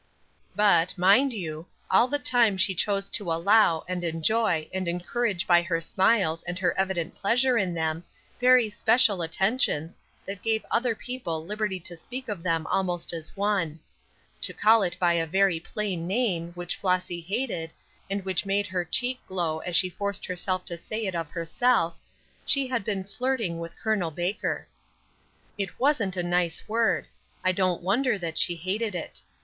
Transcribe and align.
But, 0.55 0.97
mind 0.97 1.31
you, 1.31 1.67
all 1.91 2.07
the 2.07 2.17
time 2.17 2.57
she 2.57 2.73
chose 2.73 3.07
to 3.11 3.31
allow, 3.31 3.85
and 3.87 4.03
enjoy, 4.03 4.67
and 4.73 4.87
encourage 4.87 5.45
by 5.45 5.61
her 5.61 5.79
smiles 5.79 6.41
and 6.41 6.57
her 6.57 6.75
evident 6.75 7.13
pleasure 7.15 7.55
in 7.55 7.75
them, 7.75 8.03
very 8.39 8.67
special 8.71 9.21
attentions, 9.21 9.99
that 10.25 10.41
gave 10.41 10.65
other 10.71 10.95
people 10.95 11.45
liberty 11.45 11.79
to 11.81 11.95
speak 11.95 12.29
of 12.29 12.41
them 12.41 12.65
almost 12.65 13.13
as 13.13 13.37
one. 13.37 13.79
To 14.41 14.53
call 14.55 14.81
it 14.81 14.97
by 14.99 15.13
a 15.13 15.27
very 15.27 15.59
plain 15.59 16.07
name, 16.07 16.51
which 16.53 16.77
Flossy 16.77 17.21
hated, 17.21 17.69
and 18.09 18.25
which 18.25 18.43
made 18.43 18.65
her 18.65 18.83
cheek 18.83 19.19
glow 19.27 19.59
as 19.59 19.75
she 19.75 19.87
forced 19.87 20.25
herself 20.25 20.65
to 20.65 20.77
say 20.79 21.05
it 21.05 21.13
of 21.13 21.29
herself, 21.29 21.99
she 22.43 22.65
had 22.65 22.83
been 22.83 23.03
flirting 23.03 23.59
with 23.59 23.79
Col. 23.79 24.09
Baker. 24.09 24.67
It 25.59 25.69
isn't 25.79 26.17
a 26.17 26.23
nice 26.23 26.67
word; 26.67 27.05
I 27.43 27.51
don't 27.51 27.83
wonder 27.83 28.17
that 28.17 28.39
she 28.39 28.55
hated 28.55 28.95
it. 28.95 29.21